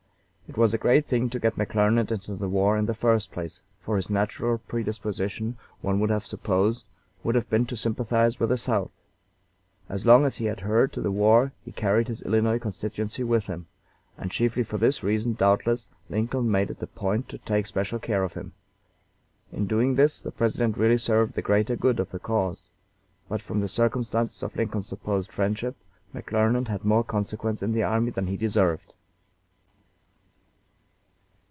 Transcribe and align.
It 0.51 0.57
was 0.57 0.73
a 0.73 0.77
great 0.77 1.05
thing 1.05 1.29
to 1.29 1.39
get 1.39 1.55
McClernand 1.55 2.11
into 2.11 2.35
the 2.35 2.49
war 2.49 2.75
in 2.77 2.85
the 2.85 2.93
first 2.93 3.31
place, 3.31 3.61
for 3.79 3.95
his 3.95 4.09
natural 4.09 4.57
predisposition, 4.57 5.57
one 5.79 5.97
would 6.01 6.09
have 6.09 6.25
supposed, 6.25 6.85
would 7.23 7.35
have 7.35 7.49
been 7.49 7.65
to 7.67 7.77
sympathize 7.77 8.37
with 8.37 8.49
the 8.49 8.57
South. 8.57 8.91
As 9.87 10.05
long 10.05 10.25
as 10.25 10.35
he 10.35 10.49
adhered 10.49 10.91
to 10.91 10.99
the 10.99 11.09
war 11.09 11.53
he 11.63 11.71
carried 11.71 12.09
his 12.09 12.21
Illinois 12.23 12.59
constituency 12.59 13.23
with 13.23 13.45
him; 13.45 13.67
and 14.17 14.29
chiefly 14.29 14.61
for 14.61 14.77
this 14.77 15.01
reason, 15.01 15.35
doubtless, 15.35 15.87
Lincoln 16.09 16.51
made 16.51 16.69
it 16.69 16.81
a 16.83 16.87
point 16.87 17.29
to 17.29 17.37
take 17.37 17.65
special 17.65 17.97
care 17.97 18.23
of 18.25 18.33
him. 18.33 18.51
In 19.53 19.67
doing 19.67 19.95
this 19.95 20.19
the 20.21 20.31
President 20.31 20.75
really 20.77 20.97
served 20.97 21.35
the 21.35 21.41
greater 21.41 21.77
good 21.77 21.97
of 21.97 22.11
the 22.11 22.19
cause. 22.19 22.67
But 23.29 23.41
from 23.41 23.61
the 23.61 23.69
circumstances 23.69 24.43
of 24.43 24.57
Lincoln's 24.57 24.87
supposed 24.89 25.31
friendship, 25.31 25.77
McClernand 26.13 26.67
had 26.67 26.83
more 26.83 27.05
consequence 27.05 27.63
in 27.63 27.71
the 27.71 27.83
army 27.83 28.11
than 28.11 28.27
he 28.27 28.35
deserved. 28.35 28.93